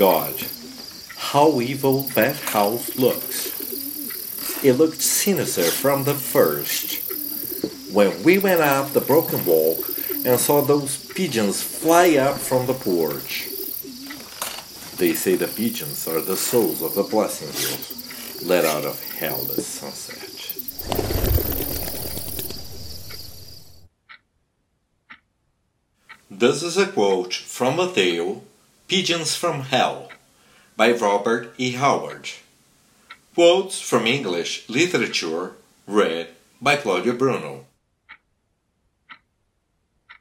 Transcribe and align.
God, 0.00 0.34
how 1.18 1.60
evil 1.60 2.04
that 2.14 2.36
house 2.36 2.96
looks. 2.96 4.64
It 4.64 4.72
looked 4.78 5.02
sinister 5.02 5.64
from 5.64 6.04
the 6.04 6.14
first. 6.14 7.04
When 7.92 8.22
we 8.22 8.38
went 8.38 8.62
up 8.62 8.94
the 8.94 9.02
broken 9.02 9.44
walk 9.44 9.76
and 10.24 10.40
saw 10.40 10.62
those 10.62 11.04
pigeons 11.12 11.62
fly 11.62 12.16
up 12.16 12.38
from 12.38 12.66
the 12.66 12.72
porch. 12.72 13.48
They 14.96 15.12
say 15.12 15.34
the 15.34 15.48
pigeons 15.48 16.08
are 16.08 16.22
the 16.22 16.34
souls 16.38 16.80
of 16.80 16.94
the 16.94 17.04
Blassenvilles 17.04 18.48
let 18.48 18.64
out 18.64 18.86
of 18.86 19.04
hell 19.18 19.42
this 19.54 19.66
sunset. 19.66 20.16
This 26.30 26.62
is 26.62 26.78
a 26.78 26.86
quote 26.86 27.34
from 27.34 27.78
a 27.78 27.92
tale 27.92 28.44
Pigeons 28.90 29.36
from 29.36 29.60
Hell 29.60 30.10
by 30.76 30.90
Robert 30.90 31.54
E. 31.58 31.74
Howard. 31.74 32.28
Quotes 33.36 33.80
from 33.80 34.04
English 34.04 34.68
literature 34.68 35.52
read 35.86 36.30
by 36.60 36.74
Claudio 36.74 37.12
Bruno. 37.12 37.66